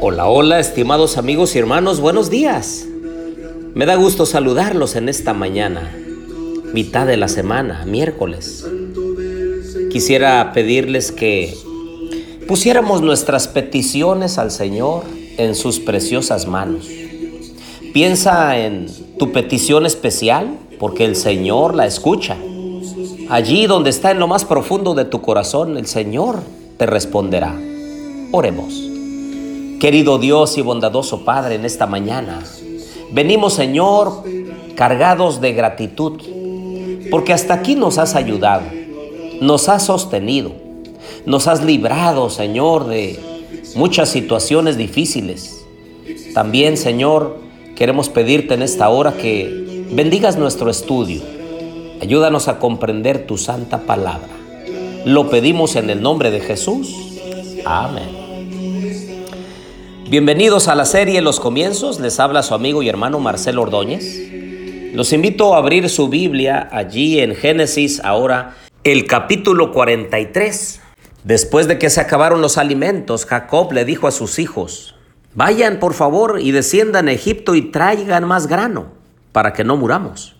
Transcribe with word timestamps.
Hola, 0.00 0.26
hola, 0.26 0.58
estimados 0.58 1.16
amigos 1.18 1.54
y 1.54 1.60
hermanos, 1.60 2.00
buenos 2.00 2.30
días. 2.30 2.84
Me 3.74 3.86
da 3.86 3.94
gusto 3.94 4.26
saludarlos 4.26 4.96
en 4.96 5.08
esta 5.08 5.34
mañana, 5.34 5.94
mitad 6.72 7.06
de 7.06 7.16
la 7.16 7.28
semana, 7.28 7.84
miércoles. 7.86 8.66
Quisiera 9.90 10.52
pedirles 10.52 11.12
que 11.12 11.54
pusiéramos 12.46 13.02
nuestras 13.02 13.48
peticiones 13.48 14.38
al 14.38 14.50
Señor 14.50 15.04
en 15.36 15.54
sus 15.54 15.80
preciosas 15.80 16.46
manos. 16.46 16.88
Piensa 17.92 18.58
en 18.58 18.86
tu 19.18 19.32
petición 19.32 19.86
especial 19.86 20.58
porque 20.78 21.04
el 21.04 21.16
Señor 21.16 21.74
la 21.74 21.86
escucha. 21.86 22.36
Allí 23.28 23.66
donde 23.66 23.90
está 23.90 24.10
en 24.10 24.18
lo 24.18 24.28
más 24.28 24.44
profundo 24.44 24.94
de 24.94 25.04
tu 25.04 25.20
corazón, 25.20 25.76
el 25.76 25.86
Señor 25.86 26.40
te 26.76 26.86
responderá. 26.86 27.54
Oremos. 28.32 28.72
Querido 29.80 30.18
Dios 30.18 30.56
y 30.58 30.62
bondadoso 30.62 31.24
Padre, 31.24 31.56
en 31.56 31.64
esta 31.64 31.86
mañana 31.86 32.42
venimos, 33.12 33.54
Señor, 33.54 34.24
cargados 34.74 35.40
de 35.40 35.52
gratitud, 35.52 36.20
porque 37.10 37.32
hasta 37.32 37.54
aquí 37.54 37.74
nos 37.74 37.98
has 37.98 38.14
ayudado, 38.14 38.62
nos 39.40 39.68
has 39.68 39.86
sostenido, 39.86 40.52
nos 41.26 41.48
has 41.48 41.64
librado, 41.64 42.30
Señor, 42.30 42.86
de 42.86 43.18
muchas 43.74 44.10
situaciones 44.10 44.76
difíciles. 44.76 45.64
También, 46.34 46.76
Señor, 46.76 47.38
queremos 47.74 48.08
pedirte 48.08 48.54
en 48.54 48.62
esta 48.62 48.88
hora 48.88 49.14
que 49.14 49.86
bendigas 49.90 50.36
nuestro 50.36 50.70
estudio. 50.70 51.22
Ayúdanos 52.00 52.48
a 52.48 52.58
comprender 52.58 53.26
tu 53.26 53.36
santa 53.36 53.80
palabra. 53.80 54.28
Lo 55.04 55.30
pedimos 55.30 55.76
en 55.76 55.90
el 55.90 56.02
nombre 56.02 56.30
de 56.30 56.40
Jesús. 56.40 56.94
Amén. 57.64 58.20
Bienvenidos 60.08 60.68
a 60.68 60.74
la 60.74 60.84
serie 60.84 61.22
Los 61.22 61.38
Comienzos, 61.38 62.00
les 62.00 62.18
habla 62.18 62.42
su 62.42 62.52
amigo 62.52 62.82
y 62.82 62.88
hermano 62.88 63.20
Marcelo 63.20 63.62
Ordóñez. 63.62 64.30
Los 64.92 65.12
invito 65.12 65.54
a 65.54 65.58
abrir 65.58 65.88
su 65.88 66.08
Biblia 66.08 66.68
allí 66.72 67.20
en 67.20 67.36
Génesis 67.36 68.00
ahora 68.02 68.56
el 68.82 69.06
capítulo 69.06 69.72
43. 69.72 70.80
Después 71.24 71.68
de 71.68 71.78
que 71.78 71.90
se 71.90 72.00
acabaron 72.00 72.40
los 72.40 72.56
alimentos, 72.56 73.26
Jacob 73.26 73.72
le 73.72 73.84
dijo 73.84 74.08
a 74.08 74.10
sus 74.10 74.38
hijos, 74.38 74.94
vayan 75.34 75.78
por 75.78 75.92
favor 75.92 76.38
y 76.40 76.50
desciendan 76.52 77.08
a 77.08 77.12
Egipto 77.12 77.54
y 77.54 77.60
traigan 77.60 78.26
más 78.26 78.46
grano 78.46 78.86
para 79.32 79.52
que 79.52 79.64
no 79.64 79.76
muramos. 79.76 80.36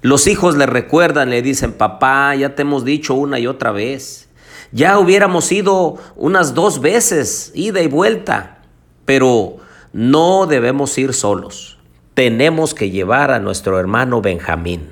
Los 0.00 0.26
hijos 0.26 0.56
le 0.56 0.66
recuerdan, 0.66 1.30
le 1.30 1.40
dicen, 1.40 1.72
papá, 1.72 2.34
ya 2.34 2.56
te 2.56 2.62
hemos 2.62 2.84
dicho 2.84 3.14
una 3.14 3.38
y 3.38 3.46
otra 3.46 3.70
vez. 3.70 4.28
Ya 4.72 4.98
hubiéramos 4.98 5.52
ido 5.52 5.98
unas 6.16 6.54
dos 6.54 6.80
veces, 6.80 7.52
ida 7.54 7.80
y 7.80 7.86
vuelta. 7.86 8.58
Pero 9.04 9.58
no 9.92 10.46
debemos 10.46 10.98
ir 10.98 11.14
solos. 11.14 11.78
Tenemos 12.14 12.74
que 12.74 12.90
llevar 12.90 13.30
a 13.30 13.38
nuestro 13.38 13.78
hermano 13.78 14.20
Benjamín. 14.20 14.91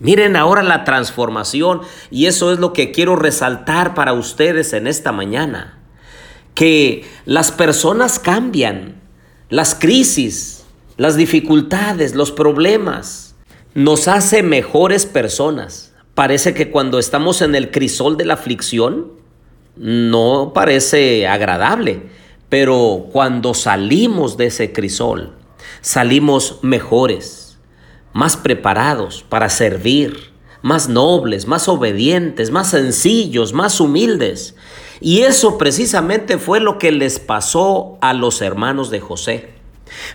Miren 0.00 0.34
ahora 0.34 0.62
la 0.62 0.84
transformación 0.84 1.82
y 2.10 2.26
eso 2.26 2.52
es 2.52 2.58
lo 2.58 2.72
que 2.72 2.90
quiero 2.90 3.16
resaltar 3.16 3.94
para 3.94 4.14
ustedes 4.14 4.72
en 4.72 4.86
esta 4.86 5.12
mañana. 5.12 5.78
Que 6.54 7.04
las 7.26 7.52
personas 7.52 8.18
cambian, 8.18 9.00
las 9.50 9.74
crisis, 9.74 10.64
las 10.96 11.16
dificultades, 11.16 12.14
los 12.14 12.32
problemas, 12.32 13.36
nos 13.74 14.08
hace 14.08 14.42
mejores 14.42 15.04
personas. 15.04 15.92
Parece 16.14 16.54
que 16.54 16.70
cuando 16.70 16.98
estamos 16.98 17.42
en 17.42 17.54
el 17.54 17.70
crisol 17.70 18.16
de 18.16 18.24
la 18.24 18.34
aflicción, 18.34 19.12
no 19.76 20.52
parece 20.54 21.26
agradable, 21.26 22.02
pero 22.48 23.06
cuando 23.12 23.54
salimos 23.54 24.36
de 24.36 24.46
ese 24.46 24.72
crisol, 24.72 25.34
salimos 25.80 26.58
mejores, 26.62 27.49
más 28.12 28.36
preparados 28.36 29.24
para 29.28 29.48
servir, 29.48 30.32
más 30.62 30.88
nobles, 30.88 31.46
más 31.46 31.68
obedientes, 31.68 32.50
más 32.50 32.70
sencillos, 32.70 33.52
más 33.52 33.80
humildes. 33.80 34.56
Y 35.00 35.20
eso 35.20 35.58
precisamente 35.58 36.38
fue 36.38 36.60
lo 36.60 36.78
que 36.78 36.92
les 36.92 37.18
pasó 37.18 37.98
a 38.00 38.12
los 38.12 38.42
hermanos 38.42 38.90
de 38.90 39.00
José. 39.00 39.50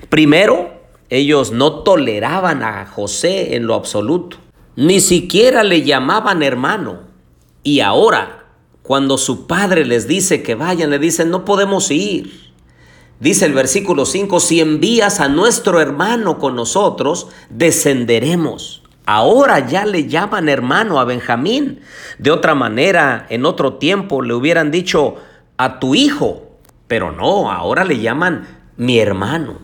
Primero, 0.09 0.71
ellos 1.09 1.51
no 1.51 1.83
toleraban 1.83 2.63
a 2.63 2.85
José 2.85 3.55
en 3.55 3.67
lo 3.67 3.75
absoluto, 3.75 4.37
ni 4.75 4.99
siquiera 4.99 5.63
le 5.63 5.83
llamaban 5.83 6.43
hermano. 6.43 6.99
Y 7.63 7.79
ahora 7.79 8.45
cuando 8.85 9.17
su 9.17 9.47
padre 9.47 9.83
les 9.83 10.07
dice 10.07 10.43
que 10.43 10.53
vayan, 10.53 10.91
le 10.91 10.99
dicen, 10.99 11.31
no 11.31 11.43
podemos 11.43 11.89
ir. 11.89 12.44
Dice 13.19 13.45
el 13.45 13.53
versículo 13.53 14.05
5, 14.05 14.39
si 14.39 14.59
envías 14.59 15.21
a 15.21 15.29
nuestro 15.29 15.79
hermano 15.79 16.37
con 16.37 16.55
nosotros, 16.55 17.27
descenderemos. 17.49 18.83
Ahora 19.05 19.67
ya 19.67 19.85
le 19.85 20.07
llaman 20.07 20.49
hermano 20.49 20.99
a 20.99 21.05
Benjamín. 21.05 21.79
De 22.17 22.31
otra 22.31 22.55
manera, 22.55 23.25
en 23.29 23.45
otro 23.45 23.75
tiempo 23.75 24.21
le 24.21 24.33
hubieran 24.33 24.71
dicho 24.71 25.15
a 25.57 25.79
tu 25.79 25.95
hijo, 25.95 26.43
pero 26.87 27.11
no, 27.11 27.51
ahora 27.51 27.85
le 27.85 27.99
llaman 27.99 28.47
mi 28.77 28.99
hermano. 28.99 29.59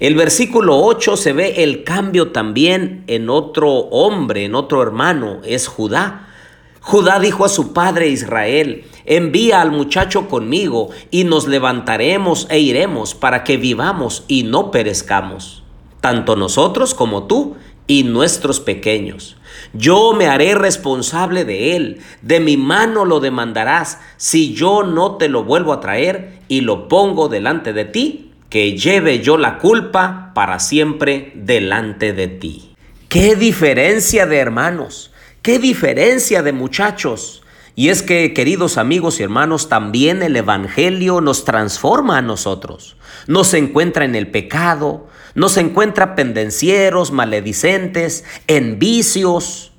El 0.00 0.16
versículo 0.16 0.78
8 0.78 1.16
se 1.16 1.32
ve 1.32 1.62
el 1.62 1.84
cambio 1.84 2.32
también 2.32 3.04
en 3.06 3.30
otro 3.30 3.70
hombre, 3.70 4.44
en 4.44 4.56
otro 4.56 4.82
hermano, 4.82 5.40
es 5.44 5.68
Judá. 5.68 6.33
Judá 6.86 7.18
dijo 7.18 7.46
a 7.46 7.48
su 7.48 7.72
padre 7.72 8.08
Israel, 8.08 8.84
envía 9.06 9.62
al 9.62 9.70
muchacho 9.70 10.28
conmigo 10.28 10.90
y 11.10 11.24
nos 11.24 11.48
levantaremos 11.48 12.46
e 12.50 12.58
iremos 12.58 13.14
para 13.14 13.42
que 13.42 13.56
vivamos 13.56 14.24
y 14.28 14.42
no 14.42 14.70
perezcamos, 14.70 15.62
tanto 16.02 16.36
nosotros 16.36 16.92
como 16.92 17.24
tú 17.24 17.56
y 17.86 18.02
nuestros 18.02 18.60
pequeños. 18.60 19.38
Yo 19.72 20.12
me 20.12 20.26
haré 20.26 20.54
responsable 20.54 21.46
de 21.46 21.74
él, 21.74 22.00
de 22.20 22.38
mi 22.38 22.58
mano 22.58 23.06
lo 23.06 23.18
demandarás 23.18 23.98
si 24.18 24.52
yo 24.52 24.82
no 24.82 25.16
te 25.16 25.30
lo 25.30 25.42
vuelvo 25.42 25.72
a 25.72 25.80
traer 25.80 26.40
y 26.48 26.60
lo 26.60 26.88
pongo 26.88 27.30
delante 27.30 27.72
de 27.72 27.86
ti, 27.86 28.32
que 28.50 28.76
lleve 28.76 29.20
yo 29.20 29.38
la 29.38 29.56
culpa 29.56 30.32
para 30.34 30.58
siempre 30.58 31.32
delante 31.34 32.12
de 32.12 32.28
ti. 32.28 32.74
¡Qué 33.08 33.36
diferencia 33.36 34.26
de 34.26 34.36
hermanos! 34.36 35.13
¡Qué 35.44 35.58
diferencia 35.58 36.42
de 36.42 36.54
muchachos! 36.54 37.42
Y 37.74 37.90
es 37.90 38.02
que, 38.02 38.32
queridos 38.32 38.78
amigos 38.78 39.20
y 39.20 39.24
hermanos, 39.24 39.68
también 39.68 40.22
el 40.22 40.36
Evangelio 40.36 41.20
nos 41.20 41.44
transforma 41.44 42.16
a 42.16 42.22
nosotros. 42.22 42.96
Nos 43.26 43.52
encuentra 43.52 44.06
en 44.06 44.14
el 44.14 44.30
pecado, 44.30 45.06
nos 45.34 45.58
encuentra 45.58 46.14
pendencieros, 46.14 47.12
maledicentes, 47.12 48.24
en 48.46 48.78
vicios. 48.78 49.74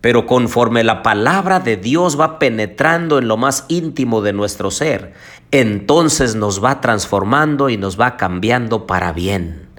Pero 0.00 0.24
conforme 0.24 0.84
la 0.84 1.02
palabra 1.02 1.60
de 1.60 1.76
Dios 1.76 2.18
va 2.18 2.38
penetrando 2.38 3.18
en 3.18 3.28
lo 3.28 3.36
más 3.36 3.66
íntimo 3.68 4.22
de 4.22 4.32
nuestro 4.32 4.70
ser, 4.70 5.12
entonces 5.50 6.34
nos 6.34 6.64
va 6.64 6.80
transformando 6.80 7.68
y 7.68 7.76
nos 7.76 8.00
va 8.00 8.16
cambiando 8.16 8.86
para 8.86 9.12
bien. 9.12 9.69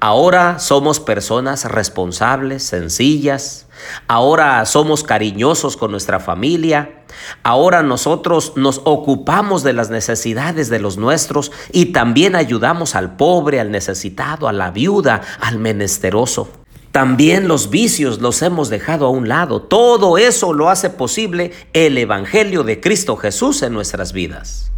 Ahora 0.00 0.58
somos 0.58 1.00
personas 1.00 1.64
responsables, 1.64 2.62
sencillas. 2.62 3.66
Ahora 4.06 4.64
somos 4.66 5.02
cariñosos 5.02 5.76
con 5.76 5.90
nuestra 5.90 6.20
familia. 6.20 7.02
Ahora 7.42 7.82
nosotros 7.82 8.52
nos 8.56 8.80
ocupamos 8.84 9.62
de 9.62 9.72
las 9.72 9.90
necesidades 9.90 10.68
de 10.68 10.78
los 10.78 10.96
nuestros 10.96 11.52
y 11.72 11.86
también 11.86 12.36
ayudamos 12.36 12.94
al 12.94 13.16
pobre, 13.16 13.60
al 13.60 13.70
necesitado, 13.70 14.48
a 14.48 14.52
la 14.52 14.70
viuda, 14.70 15.20
al 15.40 15.58
menesteroso. 15.58 16.48
También 16.92 17.48
los 17.48 17.70
vicios 17.70 18.20
los 18.20 18.40
hemos 18.42 18.68
dejado 18.68 19.06
a 19.06 19.10
un 19.10 19.28
lado. 19.28 19.62
Todo 19.62 20.16
eso 20.16 20.52
lo 20.52 20.70
hace 20.70 20.90
posible 20.90 21.52
el 21.72 21.98
Evangelio 21.98 22.62
de 22.62 22.80
Cristo 22.80 23.16
Jesús 23.16 23.62
en 23.62 23.72
nuestras 23.72 24.12
vidas. 24.12 24.70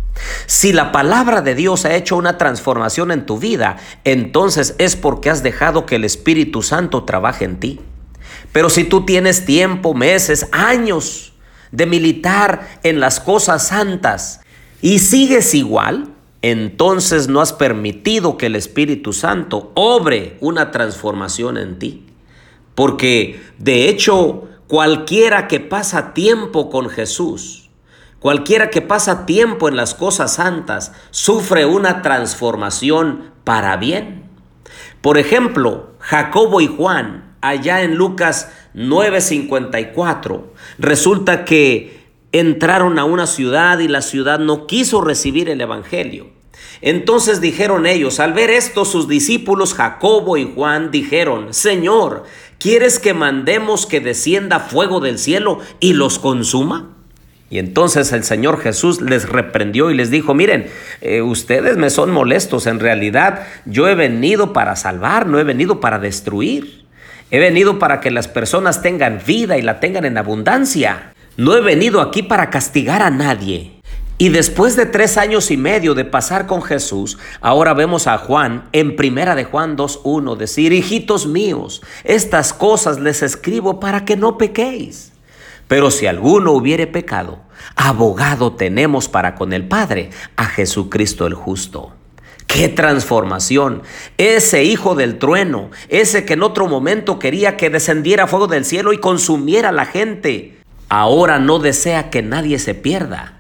Si 0.47 0.73
la 0.73 0.93
palabra 0.93 1.43
de 1.43 1.55
Dios 1.55 1.85
ha 1.85 1.95
hecho 1.95 2.17
una 2.17 2.39
transformación 2.39 3.11
en 3.11 3.27
tu 3.27 3.39
vida, 3.39 3.77
entonces 4.05 4.75
es 4.79 4.97
porque 4.97 5.31
has 5.31 5.43
dejado 5.43 5.87
que 5.87 5.97
el 5.97 6.05
Espíritu 6.05 6.63
Santo 6.63 7.05
trabaje 7.05 7.45
en 7.45 7.61
ti. 7.61 7.81
Pero 8.53 8.71
si 8.71 8.85
tú 8.85 9.05
tienes 9.05 9.45
tiempo, 9.45 9.95
meses, 9.95 10.49
años 10.53 11.35
de 11.73 11.87
militar 11.87 12.79
en 12.83 13.01
las 13.01 13.21
cosas 13.21 13.69
santas 13.69 14.41
y 14.81 14.99
sigues 15.01 15.55
igual, 15.55 16.09
entonces 16.43 17.29
no 17.29 17.41
has 17.41 17.53
permitido 17.53 18.39
que 18.39 18.47
el 18.47 18.57
Espíritu 18.57 19.12
Santo 19.12 19.73
obre 19.75 20.37
una 20.41 20.71
transformación 20.71 21.59
en 21.59 21.79
ti. 21.79 22.07
Porque 22.75 23.41
de 23.59 23.89
hecho, 23.89 24.45
cualquiera 24.69 25.49
que 25.49 25.61
pasa 25.61 26.15
tiempo 26.15 26.71
con 26.71 26.89
Jesús, 26.89 27.66
Cualquiera 28.26 28.70
que 28.70 28.82
pasa 28.82 29.25
tiempo 29.25 29.69
en 29.69 29.76
las 29.76 29.94
cosas 29.94 30.34
santas 30.34 30.90
sufre 31.12 31.64
una 31.64 32.02
transformación 32.02 33.31
para 33.44 33.76
bien. 33.76 34.25
Por 35.00 35.17
ejemplo, 35.17 35.90
Jacobo 36.00 36.61
y 36.61 36.67
Juan, 36.67 37.37
allá 37.40 37.82
en 37.82 37.94
Lucas 37.94 38.50
9:54, 38.75 40.43
resulta 40.76 41.44
que 41.44 42.05
entraron 42.32 42.99
a 42.99 43.05
una 43.05 43.28
ciudad 43.28 43.78
y 43.78 43.87
la 43.87 44.02
ciudad 44.02 44.40
no 44.40 44.67
quiso 44.67 45.00
recibir 45.02 45.49
el 45.49 45.61
Evangelio. 45.61 46.26
Entonces 46.81 47.40
dijeron 47.40 47.87
ellos, 47.87 48.19
al 48.19 48.32
ver 48.32 48.50
esto 48.50 48.84
sus 48.84 49.06
discípulos 49.06 49.73
Jacobo 49.73 50.37
y 50.37 50.52
Juan 50.52 50.90
dijeron, 50.90 51.55
Señor, 51.55 52.25
¿quieres 52.58 52.99
que 52.99 53.14
mandemos 53.14 53.87
que 53.87 54.00
descienda 54.00 54.58
fuego 54.58 54.99
del 54.99 55.20
cielo 55.20 55.61
y 55.78 55.93
los 55.93 56.19
consuma? 56.19 56.96
Y 57.49 57.59
entonces 57.59 58.13
el 58.13 58.25
Señor 58.25 58.61
Jesús 58.61 59.01
les 59.01 59.29
reprendió 59.29 59.91
y 59.91 59.95
les 59.95 60.11
dijo, 60.11 60.35
miren, 60.35 60.67
eh, 61.01 61.23
ustedes 61.23 61.77
me 61.77 61.91
son 61.91 62.11
molestos, 62.11 62.67
en 62.67 62.81
realidad 62.81 63.47
yo 63.67 63.89
he 63.89 63.95
venido 63.95 64.53
para 64.53 64.75
salvar, 64.75 65.27
no 65.27 65.39
he 65.39 65.45
venido 65.45 65.81
para 65.81 65.99
destruir. 65.99 66.85
He 67.31 67.41
venido 67.41 67.81
para 67.81 68.01
que 68.01 68.13
las 68.13 68.29
personas 68.29 68.83
tengan 68.83 69.21
vida 69.27 69.59
y 69.59 69.63
la 69.63 69.81
tengan 69.81 70.05
en 70.05 70.17
abundancia. 70.17 71.13
No 71.37 71.57
he 71.57 71.61
venido 71.61 72.01
aquí 72.01 72.23
para 72.23 72.51
castigar 72.51 73.03
a 73.03 73.11
nadie. 73.11 73.73
Y 74.19 74.31
después 74.31 74.77
de 74.77 74.87
tres 74.87 75.19
años 75.19 75.51
y 75.51 75.57
medio 75.57 75.95
de 75.95 76.05
pasar 76.05 76.47
con 76.47 76.63
Jesús, 76.63 77.19
ahora 77.41 77.75
vemos 77.75 78.07
a 78.07 78.17
Juan 78.17 78.69
en 78.73 78.97
primera 78.97 79.35
de 79.35 79.45
Juan 79.45 79.77
2.1 79.77 80.37
decir, 80.37 80.73
hijitos 80.73 81.27
míos, 81.27 81.83
estas 82.05 82.55
cosas 82.55 82.99
les 82.99 83.23
escribo 83.23 83.79
para 83.79 84.07
que 84.07 84.17
no 84.17 84.39
pequéis. 84.39 85.13
Pero 85.69 85.91
si 85.91 86.07
alguno 86.07 86.53
hubiere 86.53 86.87
pecado, 86.87 87.41
abogado 87.75 88.53
tenemos 88.53 89.09
para 89.09 89.35
con 89.35 89.53
el 89.53 89.67
Padre, 89.67 90.11
a 90.37 90.47
Jesucristo 90.47 91.27
el 91.27 91.35
justo. 91.35 91.93
¡Qué 92.47 92.69
transformación! 92.69 93.83
Ese 94.19 94.65
hijo 94.65 94.95
del 94.95 95.19
trueno, 95.19 95.71
ese 95.89 96.25
que 96.25 96.35
en 96.35 96.43
otro 96.43 96.69
momento 96.69 97.19
quería 97.19 97.57
que 97.57 97.71
descendiera 97.71 98.27
fuego 98.27 98.47
del 98.47 98.65
cielo 98.65 98.93
y 98.93 98.99
consumiera 98.99 99.73
la 99.73 99.85
gente, 99.85 100.59
ahora 100.89 101.39
no 101.39 101.59
desea 101.59 102.11
que 102.11 102.23
nadie 102.23 102.59
se 102.59 102.75
pierda 102.75 103.37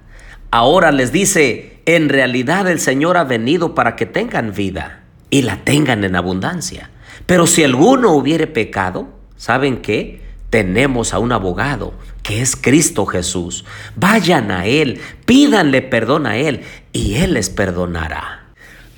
Ahora 0.50 0.92
les 0.92 1.12
dice, 1.12 1.80
en 1.86 2.08
realidad 2.08 2.66
el 2.66 2.80
Señor 2.80 3.16
ha 3.16 3.24
venido 3.24 3.74
para 3.74 3.96
que 3.96 4.06
tengan 4.06 4.54
vida 4.54 5.02
y 5.28 5.42
la 5.42 5.64
tengan 5.64 6.04
en 6.04 6.16
abundancia. 6.16 6.90
Pero 7.26 7.46
si 7.46 7.64
alguno 7.64 8.12
hubiere 8.12 8.46
pecado, 8.46 9.08
¿saben 9.36 9.82
qué? 9.82 10.22
Tenemos 10.56 11.12
a 11.12 11.18
un 11.18 11.32
abogado 11.32 11.92
que 12.22 12.40
es 12.40 12.56
Cristo 12.56 13.04
Jesús. 13.04 13.66
Vayan 13.94 14.50
a 14.50 14.64
Él, 14.64 15.02
pídanle 15.26 15.82
perdón 15.82 16.26
a 16.26 16.38
Él 16.38 16.62
y 16.94 17.16
Él 17.16 17.34
les 17.34 17.50
perdonará. 17.50 18.46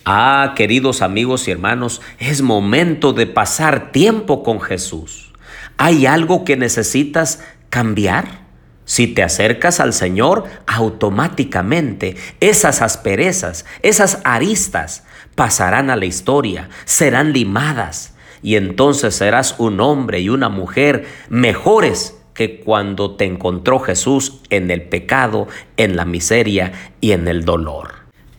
Ah, 0.05 0.53
queridos 0.55 1.03
amigos 1.03 1.49
y 1.49 1.51
hermanos, 1.51 2.01
es 2.21 2.43
momento 2.43 3.13
de 3.13 3.27
pasar 3.27 3.91
tiempo 3.91 4.45
con 4.45 4.61
Jesús. 4.61 5.33
¿Hay 5.79 6.07
algo 6.07 6.45
que 6.45 6.57
necesitas 6.57 7.43
cambiar? 7.71 8.43
Si 8.85 9.09
te 9.09 9.25
acercas 9.25 9.81
al 9.81 9.95
Señor, 9.95 10.45
automáticamente 10.69 12.15
esas 12.39 12.83
asperezas, 12.83 13.65
esas 13.83 14.21
aristas 14.23 15.03
pasarán 15.35 15.91
a 15.91 15.97
la 15.97 16.05
historia, 16.05 16.69
serán 16.85 17.33
limadas 17.33 18.15
y 18.43 18.56
entonces 18.56 19.14
serás 19.14 19.56
un 19.58 19.81
hombre 19.81 20.20
y 20.20 20.29
una 20.29 20.49
mujer 20.49 21.06
mejores 21.29 22.19
que 22.35 22.61
cuando 22.61 23.17
te 23.17 23.25
encontró 23.25 23.81
Jesús 23.81 24.40
en 24.50 24.70
el 24.70 24.82
pecado, 24.82 25.49
en 25.76 25.96
la 25.96 26.05
miseria 26.05 26.73
y 27.00 27.11
en 27.11 27.26
el 27.26 27.44
dolor. 27.44 27.94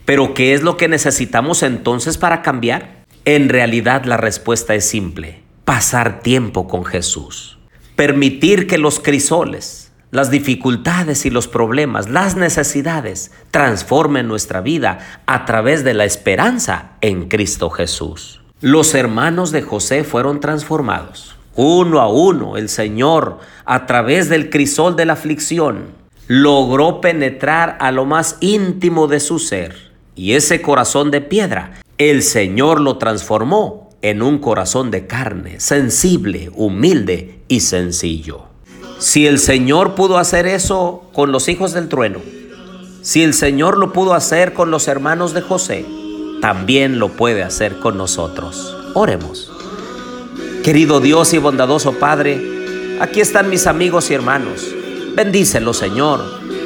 Pero 0.05 0.33
¿qué 0.33 0.53
es 0.53 0.63
lo 0.63 0.77
que 0.77 0.87
necesitamos 0.87 1.63
entonces 1.63 2.17
para 2.17 2.41
cambiar? 2.41 3.03
En 3.25 3.49
realidad 3.49 4.05
la 4.05 4.17
respuesta 4.17 4.73
es 4.73 4.85
simple, 4.85 5.43
pasar 5.65 6.21
tiempo 6.21 6.67
con 6.67 6.85
Jesús, 6.85 7.59
permitir 7.95 8.67
que 8.67 8.77
los 8.77 8.99
crisoles, 8.99 9.91
las 10.11 10.31
dificultades 10.31 11.25
y 11.25 11.29
los 11.29 11.47
problemas, 11.47 12.09
las 12.09 12.37
necesidades, 12.37 13.31
transformen 13.51 14.27
nuestra 14.27 14.61
vida 14.61 15.21
a 15.25 15.45
través 15.45 15.83
de 15.83 15.93
la 15.93 16.05
esperanza 16.05 16.93
en 17.01 17.27
Cristo 17.27 17.69
Jesús. 17.69 18.38
Los 18.61 18.93
hermanos 18.93 19.51
de 19.51 19.61
José 19.61 20.03
fueron 20.03 20.41
transformados. 20.41 21.37
Uno 21.55 22.01
a 22.01 22.09
uno, 22.09 22.57
el 22.57 22.67
Señor, 22.67 23.39
a 23.63 23.85
través 23.85 24.27
del 24.27 24.49
crisol 24.49 24.97
de 24.97 25.05
la 25.05 25.13
aflicción, 25.13 25.93
logró 26.27 26.99
penetrar 26.99 27.77
a 27.79 27.93
lo 27.93 28.03
más 28.03 28.35
íntimo 28.41 29.07
de 29.07 29.21
su 29.21 29.39
ser. 29.39 29.93
Y 30.13 30.33
ese 30.33 30.61
corazón 30.61 31.09
de 31.09 31.21
piedra, 31.21 31.79
el 31.97 32.21
Señor 32.21 32.81
lo 32.81 32.97
transformó 32.97 33.91
en 34.01 34.21
un 34.21 34.39
corazón 34.39 34.91
de 34.91 35.07
carne, 35.07 35.61
sensible, 35.61 36.51
humilde 36.53 37.39
y 37.47 37.61
sencillo. 37.61 38.43
Si 38.97 39.25
el 39.25 39.39
Señor 39.39 39.95
pudo 39.95 40.17
hacer 40.17 40.47
eso 40.47 41.09
con 41.13 41.31
los 41.31 41.47
hijos 41.47 41.71
del 41.71 41.87
trueno, 41.87 42.19
si 43.03 43.23
el 43.23 43.33
Señor 43.33 43.77
lo 43.77 43.93
pudo 43.93 44.13
hacer 44.13 44.51
con 44.51 44.69
los 44.69 44.89
hermanos 44.89 45.33
de 45.33 45.39
José, 45.39 45.85
también 46.41 46.99
lo 46.99 47.09
puede 47.09 47.43
hacer 47.43 47.79
con 47.79 47.97
nosotros. 47.97 48.75
Oremos. 48.93 49.51
Querido 50.63 50.99
Dios 50.99 51.33
y 51.33 51.37
bondadoso 51.37 51.93
Padre, 51.93 52.97
aquí 52.99 53.21
están 53.21 53.49
mis 53.49 53.67
amigos 53.67 54.09
y 54.11 54.13
hermanos. 54.13 54.67
Bendícelos, 55.15 55.77
Señor. 55.77 56.21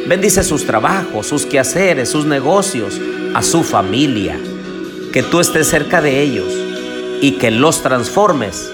Bendice 0.07 0.43
sus 0.43 0.65
trabajos, 0.65 1.27
sus 1.27 1.45
quehaceres, 1.45 2.09
sus 2.09 2.25
negocios, 2.25 2.99
a 3.33 3.41
su 3.41 3.63
familia. 3.63 4.37
Que 5.11 5.23
tú 5.23 5.39
estés 5.39 5.67
cerca 5.67 6.01
de 6.01 6.21
ellos 6.21 6.51
y 7.21 7.33
que 7.33 7.51
los 7.51 7.81
transformes 7.81 8.71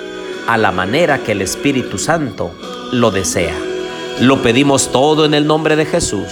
a 0.48 0.58
la 0.58 0.72
manera 0.72 1.20
que 1.20 1.34
el 1.34 1.42
Espíritu 1.42 1.98
Santo 1.98 2.52
lo 2.92 3.12
desea. 3.12 3.56
Lo 4.20 4.42
pedimos 4.42 4.92
todo 4.92 5.26
en 5.26 5.34
el 5.34 5.46
nombre 5.46 5.76
de 5.76 5.86
Jesús. 5.86 6.28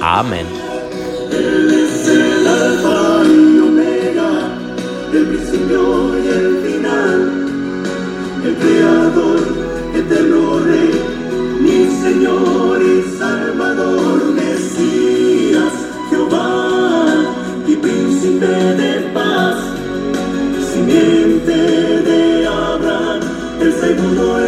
Amén. 0.00 0.71
el 5.12 5.26
principio 5.26 6.18
y 6.18 6.26
el 6.26 6.56
final, 6.64 7.46
el 8.44 8.54
Creador, 8.56 9.40
eterno 9.94 10.58
Rey, 10.60 10.90
mi 11.60 11.86
Señor 12.02 12.80
y 12.80 13.18
Salvador, 13.18 14.24
Mesías, 14.32 15.72
Jehová 16.08 17.04
y 17.66 17.76
Príncipe 17.76 18.46
de 18.46 19.10
paz, 19.12 19.58
simiente 20.72 21.52
de 21.52 22.46
Abraham, 22.46 23.20
el 23.60 23.72
segundo. 23.74 24.41